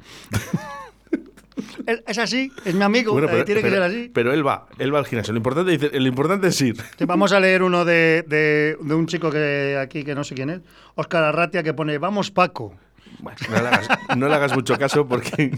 [2.08, 4.12] Es así, es mi amigo, Bueno, eh, pero, tiene que pero- ser así.
[4.14, 5.34] pero él va, él va al gimnasio.
[5.34, 6.76] Lo importante, lo importante es ir.
[7.08, 10.50] Vamos a leer uno de, de- de un chico que aquí, que no sé quién
[10.50, 10.62] es,
[10.96, 12.76] Óscar Arratia, que pone, vamos Paco.
[13.20, 15.52] Bueno, no le hagas, no le hagas mucho caso porque,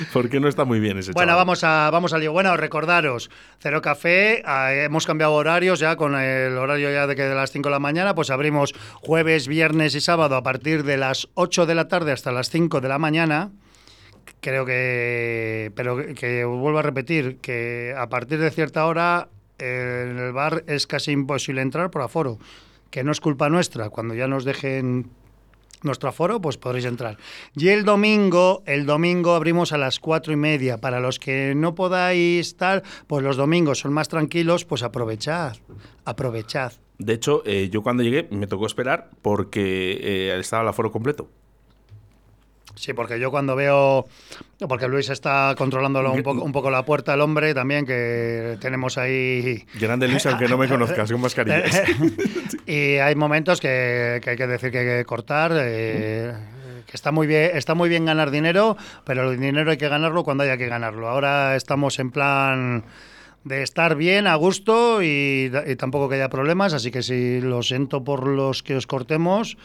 [0.12, 2.32] porque no está muy bien ese Bueno, vamos a vamos al lío.
[2.32, 7.22] Bueno, recordaros, Cero Café, ah, hemos cambiado horarios ya con el horario ya de que
[7.22, 10.96] de las 5 de la mañana, pues abrimos jueves, viernes y sábado a partir de
[10.96, 13.50] las 8 de la tarde hasta las 5 de la mañana.
[14.40, 19.28] Creo que, pero que- vuelvo a repetir, que a partir de cierta hora
[19.58, 22.38] eh, en el bar es casi imposible entrar por aforo,
[22.90, 25.10] que no es culpa nuestra, cuando ya nos dejen
[25.82, 27.16] nuestro aforo, pues podréis entrar.
[27.54, 30.78] Y el domingo, el domingo abrimos a las cuatro y media.
[30.78, 35.56] Para los que no podáis estar, pues los domingos son más tranquilos, pues aprovechad,
[36.04, 36.72] aprovechad.
[36.98, 41.28] De hecho, eh, yo cuando llegué me tocó esperar porque eh, estaba el aforo completo.
[42.74, 44.06] Sí, porque yo cuando veo,
[44.68, 48.96] porque Luis está controlándolo un poco, un poco la puerta, el hombre también, que tenemos
[48.96, 51.82] ahí Grande Luis, aunque no me conozcas, con mascarillas.
[52.66, 55.52] y hay momentos que, que hay que decir que hay que cortar.
[55.56, 56.32] eh,
[56.90, 60.24] que está muy bien, está muy bien ganar dinero, pero el dinero hay que ganarlo
[60.24, 61.08] cuando haya que ganarlo.
[61.08, 62.84] Ahora estamos en plan
[63.44, 67.62] de estar bien, a gusto y, y tampoco que haya problemas, así que sí, lo
[67.62, 69.56] siento por los que os cortemos,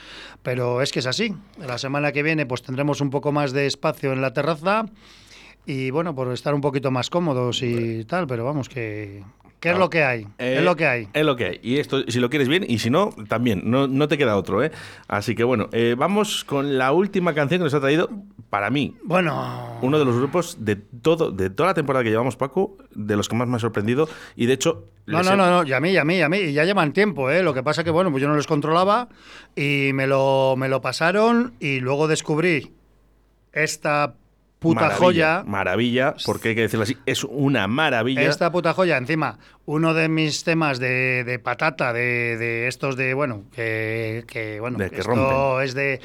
[0.44, 1.36] pero es que es así.
[1.60, 4.86] La semana que viene pues tendremos un poco más de espacio en la terraza
[5.66, 9.24] y bueno, por estar un poquito más cómodos y tal, pero vamos, que,
[9.66, 11.08] que es lo que hay, Eh, es lo que hay.
[11.14, 11.60] Es lo que hay.
[11.62, 13.62] Y esto, si lo quieres bien, y si no, también.
[13.66, 14.72] No, no te queda otro, ¿eh?
[15.08, 18.10] Así que bueno, eh, vamos con la última canción que nos ha traído,
[18.50, 22.38] para mí, Bueno, uno de los grupos de todo de toda la temporada que llevamos,
[22.38, 24.08] Paco, de los que más me ha sorprendido.
[24.36, 24.86] Y de hecho.
[25.08, 26.54] No, no, he- no, no, y a mí, y a mí, y a mí, y
[26.54, 27.44] ya llevan tiempo, ¿eh?
[27.44, 29.10] Lo que pasa que, bueno, pues yo no los controlaba
[29.56, 32.72] y me lo, me lo pasaron y luego descubrí
[33.54, 34.16] esta
[34.60, 35.44] puta maravilla, joya.
[35.46, 38.22] Maravilla, porque hay que decirlo así, es una maravilla.
[38.24, 43.14] Esta puta joya, encima, uno de mis temas de, de patata, de, de estos de,
[43.14, 45.64] bueno, que, que, bueno, De que esto rompen.
[45.66, 46.00] es de...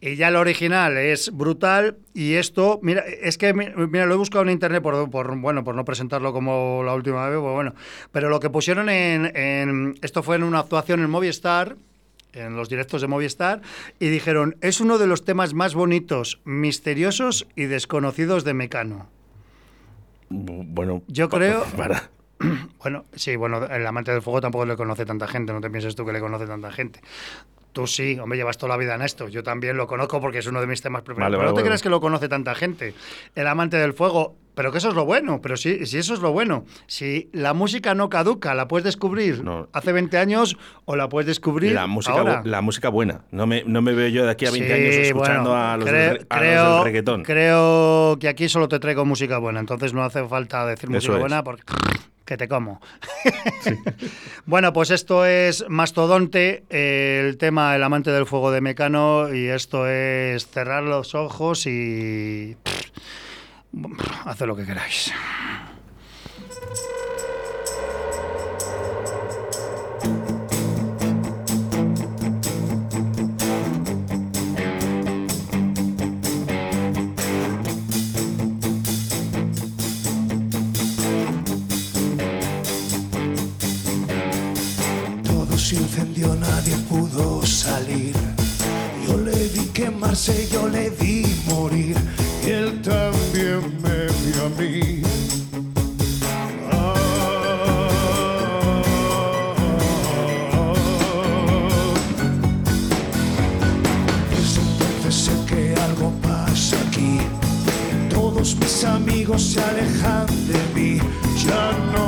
[0.00, 4.16] Y ya el original es brutal y esto, mira, es que mi- mira, lo he
[4.16, 7.74] buscado en internet por, por bueno, por no presentarlo como la última vez, pues bueno,
[8.12, 11.74] pero lo que pusieron en, en- esto fue en una actuación en Movistar,
[12.32, 13.62] en los directos de Movistar,
[13.98, 19.08] y dijeron, es uno de los temas más bonitos, misteriosos y desconocidos de Mecano.
[20.30, 22.10] Bueno, Yo creo- Para.
[22.78, 25.96] Bueno, sí, bueno, el amante del fuego tampoco le conoce tanta gente, no te pienses
[25.96, 27.00] tú que le conoce tanta gente.
[27.72, 29.26] Tú sí, hombre, llevas toda la vida en esto.
[29.28, 31.26] Yo también lo conozco porque es uno de mis temas preferidos.
[31.26, 31.68] Vale, pero vale, no te vale.
[31.70, 32.94] creas que lo conoce tanta gente.
[33.34, 35.40] El amante del fuego, pero que eso es lo bueno.
[35.40, 36.64] Pero si eso es lo bueno.
[36.88, 41.74] Si la música no caduca, la puedes descubrir hace 20 años o la puedes descubrir
[41.74, 42.42] La música, ahora.
[42.44, 43.20] la música buena.
[43.30, 45.76] No me, no me veo yo de aquí a 20 Sí, años escuchando bueno, a,
[45.76, 47.22] los creo, del, los creo- del reggaetón.
[47.22, 51.20] creo que aquí solo te traigo música buena, entonces no hace falta decir música es.
[51.20, 51.62] buena porque
[52.24, 52.80] que te como.
[54.44, 59.86] bueno, pues esto es Mastodonte, el tema El amante del fuego de Mecano, y esto
[59.86, 62.56] es cerrar los ojos y
[64.24, 65.12] hacer lo que queráis.
[85.24, 88.14] Todo se incendió, nadie pudo salir.
[89.06, 91.96] Yo le vi quemarse, yo le vi morir.
[92.46, 92.80] Él
[93.38, 95.02] me vio a mí.
[104.30, 107.18] Desde entonces sé que algo pasa aquí.
[108.10, 110.98] Todos mis amigos se alejan de mí.
[111.46, 112.07] Ya no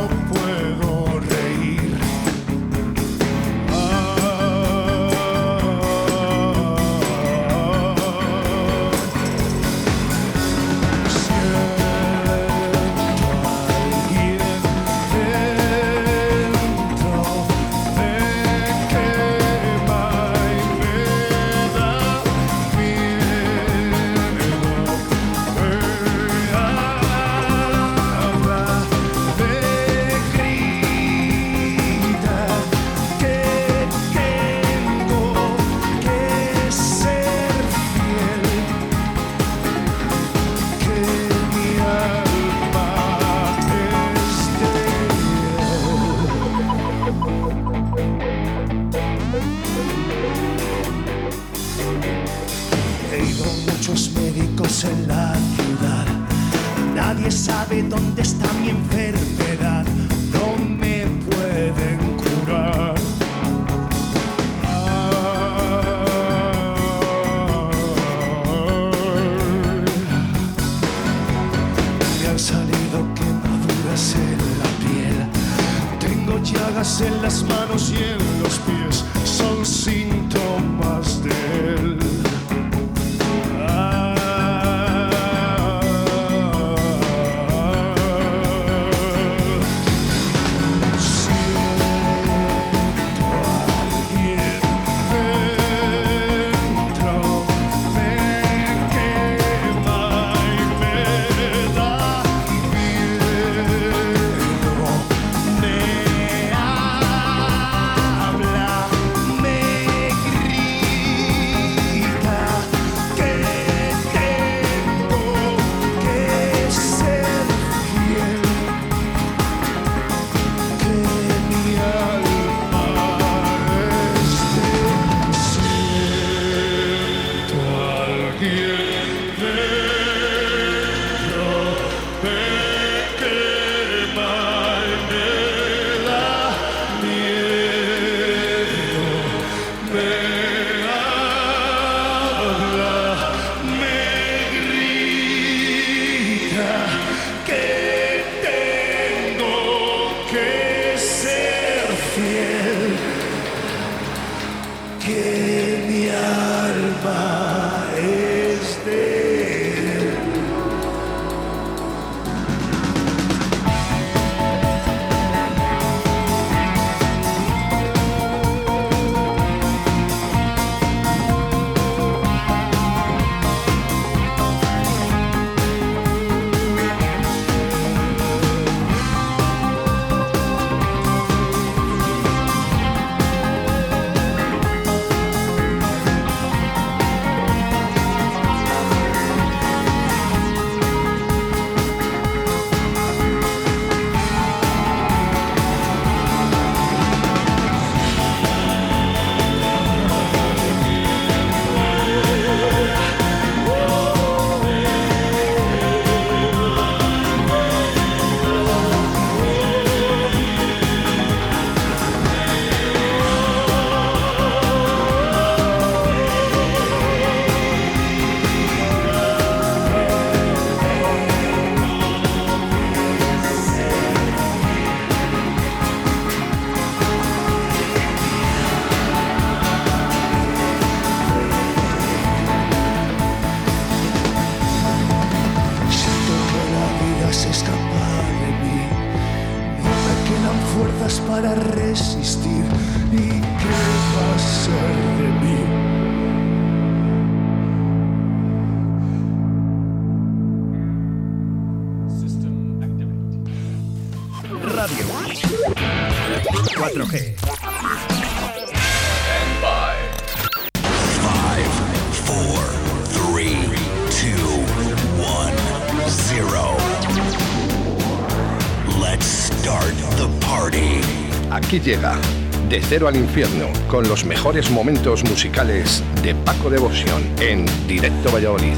[272.91, 278.75] De Cero al Infierno con los mejores momentos musicales de Paco Devoción en Directo Valladolid.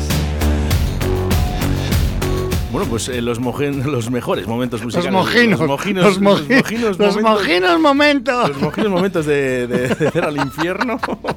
[2.70, 5.10] Bueno, pues eh, los, mojen- los mejores momentos musicales.
[5.12, 6.04] mojinos, Los mojinos.
[6.04, 8.48] los moji- mojinos los momentos- mojinos momentos.
[8.50, 10.98] Los mojinos momentos de, de, de cero al infierno.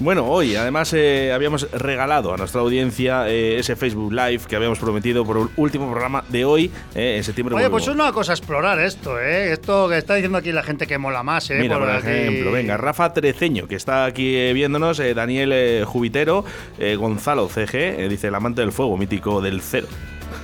[0.00, 4.78] bueno, hoy además eh, habíamos regalado a nuestra audiencia eh, ese Facebook Live que habíamos
[4.78, 7.56] prometido por el último programa de hoy, eh, en septiembre.
[7.56, 9.52] Oye, pues es una cosa explorar esto, ¿eh?
[9.52, 11.58] Esto que está diciendo aquí la gente que mola más, ¿eh?
[11.60, 12.08] Mira, por aquí.
[12.08, 16.44] ejemplo, venga, Rafa Treceño, que está aquí eh, viéndonos, eh, Daniel Jubitero,
[16.78, 19.88] eh, Gonzalo CG, dice el amante del fuego, mítico del cero.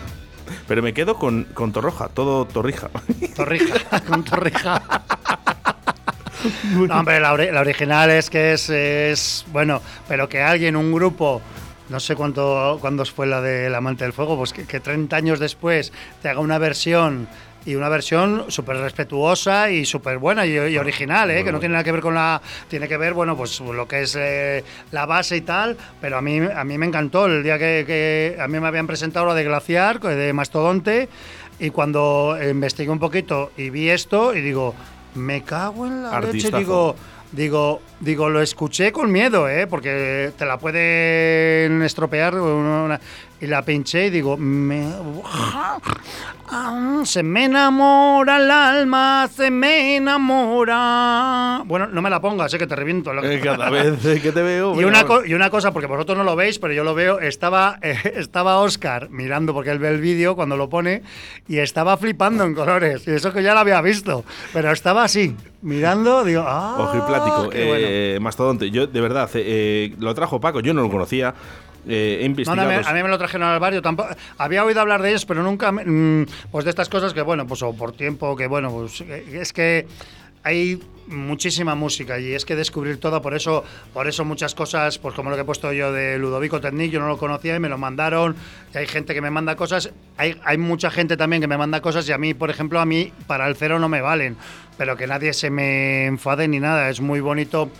[0.69, 2.91] Pero me quedo con, con Torroja, todo Torrija.
[3.37, 4.83] Torrija, con Torrija.
[6.89, 9.45] No, hombre, la, ori- la original es que es, es.
[9.53, 11.41] Bueno, pero que alguien, un grupo.
[11.91, 15.39] No sé cuánto cuándo fue la del Amante del Fuego, pues que, que 30 años
[15.39, 15.93] después
[16.23, 17.29] te haga una versión
[17.67, 21.45] y una versión súper respetuosa y súper buena y, y original, ¿eh?
[21.45, 22.41] que no tiene nada que ver con la.
[22.69, 26.23] Tiene que ver, bueno, pues lo que es eh, la base y tal, pero a
[26.23, 29.35] mí, a mí me encantó el día que, que a mí me habían presentado la
[29.35, 31.09] de Glaciar, de Mastodonte,
[31.59, 34.75] y cuando investigué un poquito y vi esto, y digo,
[35.15, 36.97] me cago en la leche, digo.
[37.33, 39.67] Digo, digo, lo escuché con miedo, ¿eh?
[39.67, 43.01] Porque te la pueden estropear una- una-
[43.45, 44.91] y la pinché y digo, me-
[46.57, 51.63] Ah, se me enamora el alma, se me enamora.
[51.65, 53.13] Bueno, no me la pongas, sé que te reviento.
[53.25, 54.75] Eh, Cada vez eh, que te veo.
[54.81, 57.79] y una, y una cosa, porque vosotros no lo veis, pero yo lo veo, estaba,
[57.83, 61.03] eh, estaba Oscar mirando, porque él ve el vídeo cuando lo pone,
[61.49, 63.07] y estaba flipando en colores.
[63.09, 64.25] Y eso que ya lo había visto.
[64.53, 66.77] Pero estaba así, mirando, digo, ¡ah!
[66.79, 67.87] Ojiplático, qué bueno.
[67.89, 68.71] eh, mastodonte.
[68.71, 69.43] Yo, de verdad, eh,
[69.93, 71.35] eh, lo trajo Paco, yo no lo conocía.
[71.87, 72.69] Eh, he No, investigado.
[72.69, 73.83] no, a, mí, a mí me lo trajeron al barrio.
[73.83, 74.09] Tampoco,
[74.39, 75.71] había oído hablar de ellos, pero nunca.
[75.73, 79.39] mm, pues de estas cosas que, bueno, pues o por tiempo, que bueno, pues eh,
[79.41, 79.87] es que
[80.43, 83.63] hay muchísima música y es que descubrir todo, por eso,
[83.93, 87.01] por eso muchas cosas, pues como lo que he puesto yo de Ludovico Technic, yo
[87.01, 88.35] no lo conocía y me lo mandaron.
[88.75, 91.81] Y hay gente que me manda cosas, hay, hay mucha gente también que me manda
[91.83, 94.37] cosas y a mí, por ejemplo, a mí para el cero no me valen,
[94.79, 97.71] pero que nadie se me enfade ni nada, es muy bonito.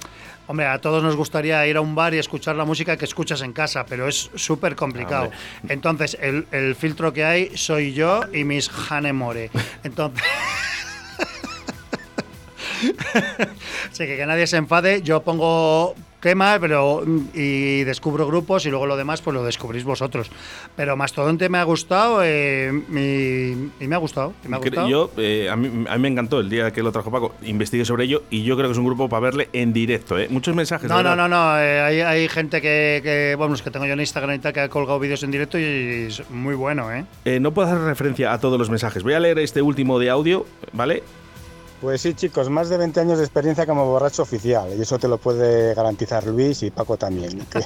[0.47, 3.41] Hombre, a todos nos gustaría ir a un bar y escuchar la música que escuchas
[3.41, 5.31] en casa, pero es súper complicado.
[5.69, 9.51] Entonces, el, el filtro que hay soy yo y mis Hanemore.
[9.83, 10.23] Entonces.
[13.91, 15.95] Así que que nadie se enfade, yo pongo
[16.25, 17.05] temas pero,
[17.35, 20.31] y descubro grupos y luego lo demás pues lo descubrís vosotros.
[20.75, 24.33] Pero Mastodonte me ha gustado eh, y, y me ha gustado.
[24.43, 24.89] y me ha gustado.
[24.89, 27.35] Yo, eh, a, mí, a mí me encantó el día que lo trajo Paco.
[27.43, 30.19] Investigué sobre ello y yo creo que es un grupo para verle en directo.
[30.19, 30.29] ¿eh?
[30.31, 30.89] Muchos mensajes.
[30.89, 31.59] No, no, no, no.
[31.61, 34.53] eh, hay, hay gente que, que, bueno, es que tengo yo en Instagram y tal,
[34.55, 37.05] que ha colgado vídeos en directo y es muy bueno, ¿eh?
[37.27, 39.03] Eh, no puedo hacer referencia a todos los mensajes.
[39.03, 41.03] Voy a leer este último de audio, ¿vale?
[41.81, 44.71] Pues sí, chicos, más de 20 años de experiencia como borracho oficial.
[44.77, 47.41] Y eso te lo puede garantizar Luis y Paco también.
[47.51, 47.61] Que,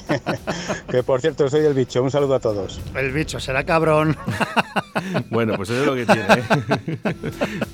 [0.91, 2.03] que, por cierto, soy el bicho.
[2.03, 2.81] Un saludo a todos.
[2.95, 4.17] El bicho será cabrón.
[5.29, 6.25] Bueno, pues eso es lo que tiene.
[6.33, 7.05] ¿eh?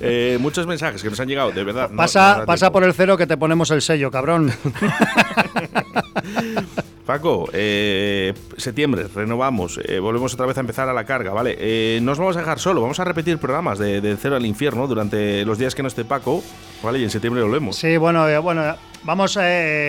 [0.00, 1.90] Eh, muchos mensajes que nos han llegado, de verdad.
[1.96, 4.52] pasa no pasa por el cero que te ponemos el sello, cabrón.
[7.06, 11.56] Paco, eh, septiembre, renovamos, eh, volvemos otra vez a empezar a la carga, ¿vale?
[11.56, 14.88] Eh, no os vamos a dejar solo, vamos a repetir programas de, Cero al Infierno
[14.88, 16.42] durante los días que no esté Paco,
[16.82, 16.98] ¿vale?
[16.98, 17.76] Y en septiembre volvemos.
[17.76, 19.38] Sí, bueno, eh, bueno, vamos,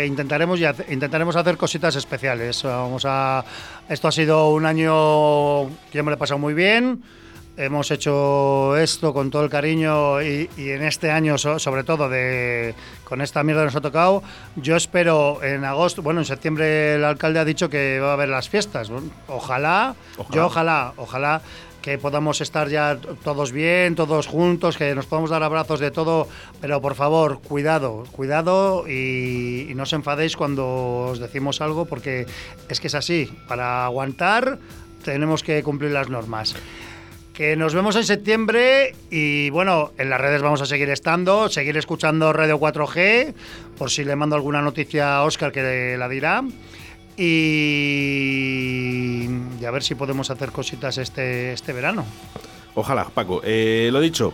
[0.06, 0.60] intentaremos,
[0.90, 2.62] intentaremos hacer cositas especiales.
[2.62, 3.44] Vamos a,
[3.90, 7.02] esto ha sido un año que yo me lo he pasado muy bien.
[7.58, 12.08] Hemos hecho esto con todo el cariño y, y en este año, so- sobre todo,
[12.08, 14.22] de, con esta mierda nos ha tocado,
[14.56, 18.30] yo espero en agosto, bueno, en septiembre el alcalde ha dicho que va a haber
[18.30, 18.92] las fiestas.
[19.28, 20.36] Ojalá, Ojalá.
[20.36, 21.42] yo ojalá, ojalá
[21.82, 26.28] que podamos estar ya todos bien, todos juntos, que nos podamos dar abrazos de todo,
[26.62, 32.28] pero por favor, cuidado, cuidado y, y no os enfadéis cuando os decimos algo, porque
[32.70, 34.60] es que es así, para aguantar
[35.04, 36.54] tenemos que cumplir las normas.
[37.38, 41.78] Que nos vemos en septiembre y bueno, en las redes vamos a seguir estando, seguir
[41.78, 43.36] escuchando Radio 4G,
[43.78, 46.44] por si le mando alguna noticia a Oscar que la dirá.
[47.16, 47.68] Y,
[49.64, 52.06] a ver si podemos hacer cositas este, este verano.
[52.74, 53.42] Ojalá, Paco.
[53.44, 54.34] Eh, lo dicho,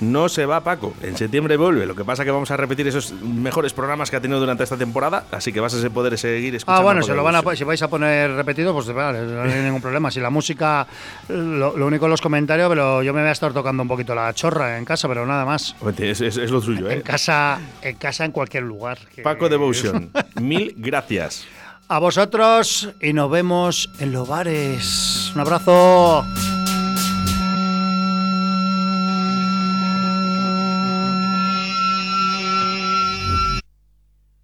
[0.00, 3.12] no se va Paco, en septiembre vuelve, lo que pasa que vamos a repetir esos
[3.12, 6.80] mejores programas que ha tenido durante esta temporada, así que vas a poder seguir escuchando.
[6.80, 9.62] Ah, bueno, se lo van a, si vais a poner repetido, pues vale, no hay
[9.62, 10.10] ningún problema.
[10.10, 10.86] Si la música,
[11.28, 14.14] lo, lo único en los comentarios, pero yo me voy a estar tocando un poquito
[14.14, 15.74] la chorra en casa, pero nada más.
[15.98, 17.02] Es, es- es lo suyo, En ¿eh?
[17.02, 18.98] casa, en casa, en cualquier lugar.
[19.22, 21.44] Paco Devotion, mil gracias.
[21.88, 25.30] A vosotros y nos vemos en los bares.
[25.34, 26.24] Un abrazo.